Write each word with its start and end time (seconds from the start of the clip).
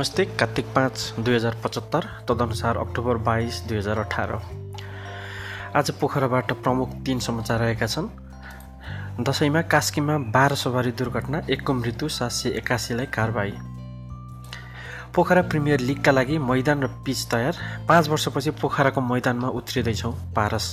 नमस्ते 0.00 0.24
कार्तिक 0.24 0.66
पाँच 0.66 1.14
दुई 1.20 1.34
हजार 1.34 1.56
पचहत्तर 1.64 2.04
तदनुसार 2.28 2.76
अक्टोबर 2.76 3.16
बाइस 3.16 3.60
दुई 3.68 3.78
हजार 3.78 3.98
अठार। 3.98 4.30
आज 5.76 5.90
पोखराबाट 5.90 6.52
प्रमुख 6.52 6.94
तीन 7.06 7.18
समाचार 7.18 7.62
आएका 7.62 7.86
छन्। 7.86 8.08
दसैँमा 9.24 9.62
कास्कीमा 9.62 10.16
बाह्र 10.32 10.54
सवारी 10.54 10.92
दुर्घटना 10.92 11.42
एकको 11.50 11.74
मृत्यु 11.74 12.08
सात 12.08 12.30
सय 12.30 12.48
एकासीलाई 12.48 13.06
कारबाही। 13.06 13.52
पोखरा 15.14 15.42
प्रिमियर 15.42 15.80
लिगका 15.80 16.12
लागि 16.12 16.38
मैदान 16.38 16.82
र 16.82 16.88
पिच 17.04 17.26
तयार। 17.30 17.54
पाँच 17.88 18.08
वर्षपछि 18.08 18.50
पोखराको 18.56 19.00
मैदानमा 19.04 19.48
उत्रिँदैछौँ 19.52 20.14
पारस। 20.36 20.72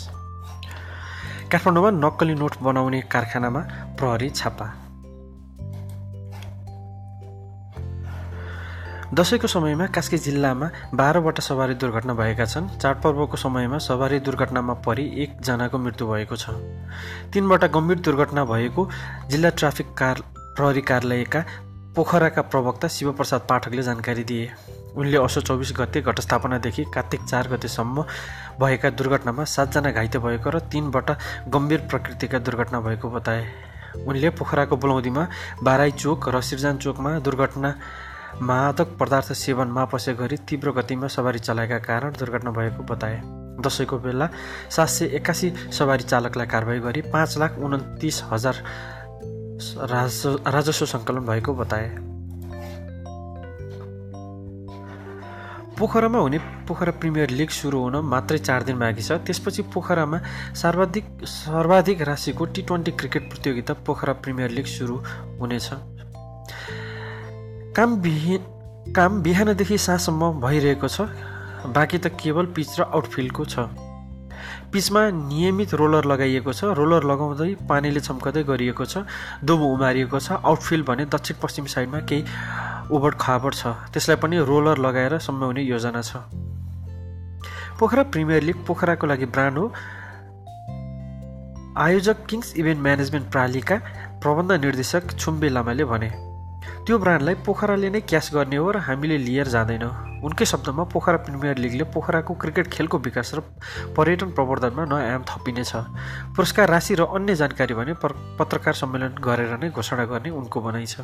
काठमाडौँमा 1.52 1.92
नक्कली 2.00 2.36
नोट 2.36 2.62
बनाउने 2.64 3.02
कारखानामा 3.02 3.60
प्रहरी 4.00 4.30
छापा। 4.30 4.87
दसैँको 9.08 9.48
समयमा 9.48 9.86
कास्की 9.88 10.18
जिल्लामा 10.18 10.68
बाह्रवटा 10.94 11.42
सवारी 11.42 11.74
दुर्घटना 11.80 12.14
भएका 12.14 12.46
छन्। 12.46 12.68
चाडपर्वको 12.78 13.38
समयमा 13.38 13.78
सवारी 13.80 14.20
दुर्घटनामा 14.20 14.74
परि 14.84 15.06
एकजनाको 15.24 15.78
मृत्यु 15.78 16.08
भएको 16.08 16.36
छ। 16.36 16.52
तिनवटा 17.32 17.68
गम्भीर 17.72 18.00
दुर्घटना 18.04 18.44
भएको 18.46 18.88
जिल्ला 19.32 19.50
ट्राफिक 19.56 19.94
कार 19.96 20.22
प्रहरी 20.56 20.82
कार्यालयका 20.82 21.44
पोखराका 21.96 22.42
प्रवक्ता 22.52 22.88
शिवप्रसाद 22.88 23.48
पाठकले 23.50 23.84
जानकारी 23.84 24.24
दिए। 24.24 24.52
उनले 25.00 25.18
असो 25.18 25.42
चौबिस 25.42 25.72
गते 25.80 26.02
घटस्थापनादेखि 26.04 26.84
कार्तिक 26.94 27.24
चार 27.24 27.48
गतेसम्म 27.48 28.04
भएका 28.60 28.90
दुर्घटनामा 28.92 29.44
सातजना 29.46 29.92
घाइते 29.92 30.20
भएको 30.20 30.50
र 30.50 30.60
तिनवटा 30.68 31.18
गम्भीर 31.48 31.88
प्रकृतिका 31.88 32.40
दुर्घटना 32.44 32.80
भएको 32.82 33.10
बताए। 33.10 33.48
उनले 34.04 34.30
पोखराको 34.36 34.76
बुलौदीमा 34.78 35.28
बाराई 35.64 35.92
चोक 35.96 36.30
र 36.30 36.42
सिर्जान 36.42 36.78
चोकमा 36.78 37.18
दुर्घटना 37.20 37.72
मादक 38.42 38.98
पदार्थ 39.00 39.32
सेवन 39.34 39.68
मापसे 39.68 40.14
गरी 40.14 40.38
तीव्र 40.50 40.72
गतिमा 40.72 41.08
सवारी 41.08 41.40
चलाएका 41.40 41.78
कारण 41.80 42.12
दुर्घटना 42.20 42.52
भएको 42.52 42.84
बताए। 42.84 43.22
दसैँको 43.62 43.98
बेला 44.00 44.30
सात 44.70 44.88
सय 44.88 45.06
एकासी 45.18 45.54
सवारी 45.74 46.04
चालकलाई 46.04 46.48
कारवाही 46.48 46.80
गरी 46.80 47.02
पाँच 47.14 47.38
लाख 47.38 47.58
उन्तिस 47.60 48.24
हजार 48.32 48.56
राजस्व 50.48 50.86
सङ्कलन 50.86 51.26
भएको 51.26 51.54
बताए। 51.54 51.90
पोखरामा 55.78 56.20
हुने 56.20 56.38
पोखरा 56.68 56.92
प्रिमियर 56.92 57.30
लिग 57.30 57.50
सुरु 57.50 57.80
हुन 57.80 57.96
मात्रै 58.06 58.38
चार 58.38 58.64
दिन 58.64 58.80
बाँकी 58.80 59.02
छ। 59.02 59.12
त्यसपछि 59.26 59.62
पोखरामा 59.74 60.20
सर्वाधिक 60.54 61.06
सर्वाधिक 61.26 62.02
राशिको 62.02 62.46
टी 62.46 62.62
ट्वेन्टी 62.62 62.92
क्रिकेट 62.92 63.30
प्रतियोगिता 63.30 63.74
पोखरा 63.86 64.14
प्रिमियर 64.14 64.50
लिग 64.50 64.66
सुरु 64.66 64.96
हुनेछ। 65.40 65.70
काम 67.78 67.96
बिहि 68.02 68.38
काम 68.98 69.22
बिहानदेखि 69.22 69.78
साँझसम्म 69.78 70.42
भइरहेको 70.42 70.88
छ। 70.88 71.02
बाँकी 71.70 71.98
त 71.98 72.10
केवल 72.18 72.46
पिच 72.50 72.80
र 72.80 72.90
आउटफिल्डको 72.90 73.46
छ। 73.46 73.70
पिचमा 74.74 75.02
नियमित 75.14 75.74
रोलर 75.78 76.06
लगाइएको 76.10 76.54
छ। 76.54 76.74
रोलर 76.74 77.04
लगाउँदै 77.06 77.70
पानीले 77.70 78.02
छम्काउँदै 78.02 78.44
गरिएको 78.50 78.86
छ। 78.86 79.06
दोबो 79.46 79.66
उमारिएको 79.78 80.20
छ। 80.20 80.42
आउटफिल्ड 80.42 80.86
भने 80.90 81.06
दक्षिण 81.06 81.38
पश्चिम 81.38 81.66
साइडमा 81.70 82.00
केही 82.10 82.26
उबड 82.90 83.14
खाबड 83.14 83.54
छ। 83.54 83.78
त्यसलाई 83.94 84.18
पनि 84.26 84.42
रोलर 84.42 84.78
लगाएर 84.82 85.18
सम्माउने 85.22 85.62
योजना 85.62 86.02
छ। 86.02 86.26
पोखरा 87.78 88.04
प्रिमियर 88.10 88.42
लिग 88.42 88.66
पोखराको 88.66 89.06
लागि 89.08 89.26
ब्रान्ड 89.30 89.58
हो। 89.58 89.66
आयोजक 91.78 92.26
किङ्स 92.26 92.58
इभेन्ट 92.58 92.82
म्यानेजमेन्ट 92.82 93.32
प्रालीका 93.32 93.76
प्रबन्ध 94.18 94.52
निर्देशक 94.66 95.14
छुम्बे 95.14 95.50
लामाले 95.50 95.86
भने। 95.86 96.10
त्यो 96.88 96.98
ब्रान्डलाई 97.04 97.36
पोखराले 97.44 97.90
नै 97.92 98.00
क्यास 98.08 98.32
गर्ने 98.32 98.56
हो 98.56 98.72
र 98.72 98.80
हामीले 98.80 99.18
लिएर 99.20 99.48
जाँदैनौँ। 99.52 100.24
उनकै 100.24 100.46
शब्दमा 100.48 100.84
पोखरा 100.88 101.18
प्रिमियर 101.20 101.58
लिगले 101.60 101.84
पोखराको 101.92 102.34
क्रिकेट 102.40 102.68
खेलको 102.72 102.98
विकास 103.04 103.32
र 103.36 103.44
पर्यटन 103.92 104.32
प्रवर्धनमा 104.32 104.86
नयाँ 104.88 105.04
आयाम 105.04 105.24
थपिनेछ। 105.28 105.72
पुरस्कार 106.32 106.70
राशि 106.72 106.96
र 106.96 107.12
अन्य 107.12 107.36
जानकारी 107.44 107.74
भने 107.76 107.94
पत्रकार 108.40 108.74
सम्मेलन 108.74 109.20
गरेर 109.20 109.60
नै 109.60 109.70
घोषणा 109.76 110.06
गर्ने 110.08 110.30
उनको 110.32 110.58
भनाइ 110.64 110.88
छ। 110.88 111.04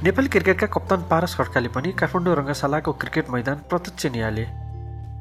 नेपाली 0.00 0.28
क्रिकेटका 0.32 0.66
कप्तान 0.72 1.00
पारस 1.12 1.36
खड्काले 1.36 1.68
पनि 1.76 1.92
काठमाडौँ 1.92 2.36
रङ्गशालाको 2.40 2.92
क्रिकेट 2.96 3.28
मैदान 3.28 3.68
प्रत्यक्ष 3.68 4.16
निहाले 4.16 4.44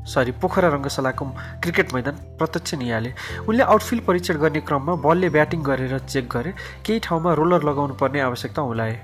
सरी 0.06 0.32
पोखरा 0.38 0.70
रङ्गशालाको 0.70 1.26
क्रिकेट 1.64 1.94
मैदान 1.94 2.16
प्रत्यक्ष 2.38 2.74
निहाले। 2.76 3.12
उनले 3.50 3.64
आउटफिल्ड 3.64 4.04
परीक्षण 4.06 4.38
गर्ने 4.38 4.62
क्रममा 4.62 4.94
बलले 5.02 5.30
ब्याटिङ 5.30 5.64
गरेर 5.64 5.98
चेक 6.00 6.30
गरे। 6.30 6.54
केही 6.86 7.00
ठाउँमा 7.00 7.34
रोलर 7.34 7.64
लगाउनु 7.64 7.94
पर्ने 7.98 8.20
आवश्यकता 8.22 8.62
औलाए 8.62 8.96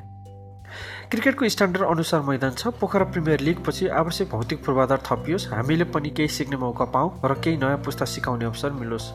क्रिकेटको 1.12 1.48
स्ट्यान्डर्ड 1.50 1.84
अनुसार 1.84 2.22
मैदान 2.24 2.52
छ। 2.56 2.68
पोखरा 2.80 3.06
प्रिमियर 3.12 3.40
लिगपछि 3.42 3.88
आवश्यक 3.92 4.30
भौतिक 4.32 4.64
पूर्वाधार 4.64 5.00
थपियोस्। 5.04 5.48
हामीले 5.52 5.84
पनि 5.92 6.10
केही 6.16 6.28
सिक्ने 6.30 6.58
मौका 6.58 6.86
पाऊँ 6.88 7.12
र 7.26 7.34
केही 7.44 7.58
नयाँ 7.58 7.78
पुस्ता 7.84 8.06
सिकाउने 8.06 8.46
अवसर 8.46 8.72
मिलोस् 8.80 9.10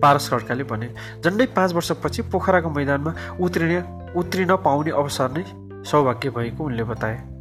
पारस 0.00 0.28
खड्काले 0.30 0.64
भने। 0.64 0.88
झन्डै 1.20 1.46
पाँच 1.52 1.72
वर्षपछि 1.74 2.22
पोखराको 2.32 2.70
मैदानमा 2.70 3.12
उत्रिने 3.36 3.78
उत्रिन 4.16 4.56
पाउने 4.64 4.90
अवसर 4.96 5.28
नै 5.36 5.44
सौभाग्य 5.84 6.30
भएको 6.30 6.64
उनले 6.64 6.84
बताए। 6.88 7.33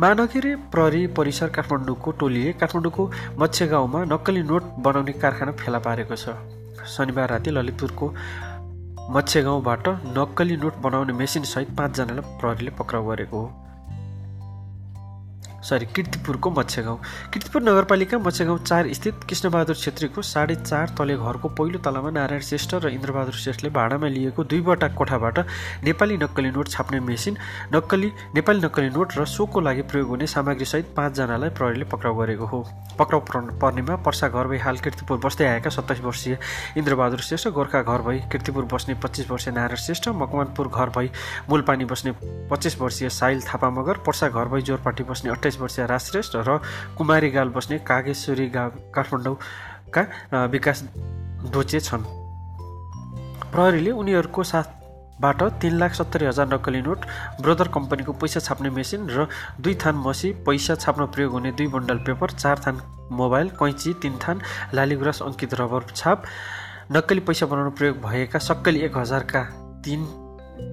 महानगरी 0.00 0.54
प्रहरी 0.72 1.06
परिसर 1.16 1.48
काठमाडौँको 1.48 2.10
टोलीले 2.20 2.52
काठमाडौँको 2.52 3.04
मत्स्य 3.38 3.66
गाउँमा 3.66 4.02
नक्कली 4.04 4.42
नोट 4.42 4.62
बनाउने 4.84 5.12
कारखाना 5.12 5.52
फेला 5.56 5.78
पारेको 5.78 6.16
छ। 6.16 6.36
शनिबार 6.86 7.28
राति 7.30 7.50
ललितपुरको 7.50 8.06
मत्स्य 9.10 9.42
गाउँबाट 9.42 9.88
नक्कली 10.18 10.56
नोट 10.56 10.76
बनाउने 10.84 11.12
मेसिनसहित 11.12 11.70
पाँचजनालाई 11.78 12.36
प्रहरीले 12.40 12.70
पक्राउ 12.76 13.08
गरेको 13.08 13.40
हो। 13.40 13.65
सरी 15.66 15.86
किर्तिपुरको 15.96 16.50
मत्स्यगाउँ 16.50 16.98
किर्तिपुर 17.32 17.62
नगरपालिका 17.62 18.18
मत्स्यगाउँ 18.18 18.58
चार 18.60 18.92
स्थित 18.94 19.24
कृष्णबहादुर 19.28 19.76
छेत्रीको 19.76 20.22
साढे 20.24 20.54
चार 20.54 20.94
तले 20.98 21.16
घरको 21.16 21.48
पहिलो 21.58 21.78
तलामा 21.84 22.10
नारायण 22.10 22.40
श्रेष्ठ 22.48 22.74
र 22.84 22.88
इन्द्रबहादुर 22.88 23.34
श्रेष्ठले 23.34 23.70
भाडामा 23.78 24.08
लिएको 24.08 24.44
दुईवटा 24.44 24.88
कोठाबाट 24.94 25.38
नेपाली 25.84 26.16
नक्कली 26.16 26.50
नोट 26.50 26.68
छाप्ने 26.68 27.00
मेसिन 27.02 27.36
नक्कली 27.74 28.12
नेपाली 28.34 28.60
नक्कली 28.64 28.90
नोट 28.90 29.18
र 29.18 29.24
सोको 29.26 29.60
लागि 29.60 29.82
प्रयोग 29.90 30.08
हुने 30.08 30.26
सामग्रीसहित 30.26 30.92
पाँचजनालाई 30.96 31.50
प्रहरीले 31.58 31.84
पक्राउ 31.92 32.14
गरेको 32.20 32.46
हो। 32.46 32.62
पक्राउ 32.98 33.20
पर्नेमा 33.62 33.96
पर्सा 34.06 34.28
घर 34.28 34.46
भई 34.46 34.58
हाल 34.58 34.78
किर्तिपुर 34.84 35.18
बस्दै 35.24 35.46
आएका 35.46 35.70
सत्ताइस 35.70 36.00
वर्षीय 36.00 36.38
इन्द्रबहादुर 36.78 37.20
श्रेष्ठ 37.28 37.48
गोर्खा 37.58 37.82
घर 37.82 38.02
भई 38.06 38.18
किर्तिपुर 38.32 38.64
बस्ने 38.72 38.94
पच्चिस 39.02 39.30
वर्षीय 39.30 39.54
नारायण 39.54 39.82
श्रेष्ठ 39.84 40.08
मकवानपुर 40.22 40.68
घर 40.68 40.88
भई 40.96 41.10
मूलपानी 41.50 41.84
बस्ने 41.92 42.12
पच्चिस 42.50 42.80
वर्षीय 42.80 43.08
साइल 43.10 43.40
थापा 43.48 43.70
मगर 43.80 44.02
पर्सा 44.06 44.28
घर 44.28 44.48
भई 44.54 44.62
जोरपाटी 44.70 45.04
बस्ने 45.10 45.30
अठाइस 45.30 45.55
अठाइस 45.56 45.60
वर्षीय 45.60 45.86
राजश्रेष्ठ 45.86 46.36
र 46.36 46.60
कुमारी 46.96 47.30
गाल 47.30 47.48
बस्ने 47.48 47.78
कागेश्वरी 47.80 48.46
गाउँ 48.48 48.92
काठमाडौँका 48.92 50.02
विकास 50.52 50.82
डोचे 51.52 51.80
छन्। 51.80 52.04
प्रहरीले 53.52 53.90
उनीहरूको 53.90 54.42
साथबाट 54.42 55.42
तिन 55.60 55.72
लाख 55.78 55.92
सत्तरी 55.94 56.26
हजार 56.26 56.46
नक्कली 56.52 56.80
नोट 56.82 57.00
ब्रोदर 57.40 57.68
कम्पनीको 57.68 58.12
पैसा 58.12 58.40
छाप्ने 58.40 58.70
मेसिन 58.70 59.08
र 59.08 59.28
दुई 59.60 59.74
थान 59.80 59.96
मसी 59.96 60.32
पैसा 60.44 60.74
छाप्न 60.76 61.06
प्रयोग 61.08 61.32
हुने 61.32 61.52
दुई 61.56 61.66
बन्डल 61.72 61.98
पेपर 62.04 62.30
चार 62.36 62.60
थान 62.66 62.80
मोबाइल 63.12 63.48
कैँची 63.56 63.92
तिन 64.02 64.18
थान 64.20 64.40
लालीगुराँस 64.74 65.22
अङ्कित 65.22 65.54
रबर 65.54 65.90
छाप 65.94 66.24
नक्कली 66.92 67.20
पैसा 67.20 67.46
बनाउन 67.46 67.70
प्रयोग 67.70 67.96
भएका 68.04 68.38
सक्कली 68.38 68.80
एक 68.86 68.96
हजारका 68.98 69.42
तिन 69.84 70.25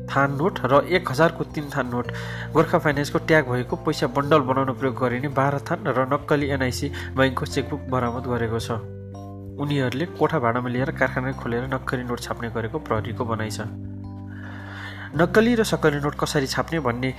थान 0.10 0.36
नोट 0.38 0.60
र 0.66 0.82
एक 0.90 1.12
हजारको 1.12 1.44
तिन 1.54 1.70
थान 1.76 1.88
नोट। 1.88 2.08
गोर्खा 2.54 2.78
फाइनेन्सको 2.80 3.20
ट्याग 3.28 3.44
भएको 3.50 3.76
पैसा 3.86 4.08
बन्डल 4.08 4.42
बनाउन 4.50 4.74
प्रयोग 4.80 4.96
गरिने 5.00 5.30
बाह्र 5.40 5.60
थान 5.70 5.88
र 5.88 6.06
नक्कली 6.14 6.48
एनआइसी 6.50 6.88
बैङ्कको 7.18 7.46
चेकबुक 7.46 7.82
बरामद 7.90 8.26
गरेको 8.34 8.60
छ। 8.60 8.80
उनीहरूले 9.54 10.06
कोठा 10.18 10.40
भाडामा 10.40 10.70
लिएर 10.70 10.92
कारखाना 10.98 11.32
खोलेर 11.38 11.64
नक्कली 11.74 12.04
नोट 12.04 12.20
छाप्ने 12.20 12.50
गरेको 12.50 12.78
प्रहरीको 12.80 13.24
भनाइ 13.26 13.52
छ। 13.52 13.70
नक्कली 15.14 15.56
र 15.56 15.64
सक्कली 15.64 16.00
नोट 16.02 16.16
कसरी 16.18 16.48
छाप्ने 16.48 16.80
भन्ने 16.80 17.14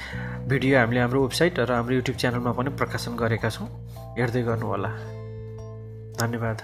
भिडियो 0.50 0.78
हामीले 0.78 1.00
हाम्रो 1.00 1.22
वेबसाइट 1.22 1.60
र 1.60 1.72
हाम्रो 1.72 1.94
युट्युब 1.94 2.16
च्यानलमा 2.18 2.52
पनि 2.52 2.70
प्रकाशन 2.74 3.16
गरेका 3.16 3.50
छौँ। 3.50 3.68
हेर्दै 4.18 4.42
गर्नुहोला। 4.42 4.90
धन्यवाद। 6.18 6.58